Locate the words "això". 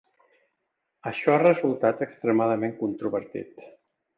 1.11-1.35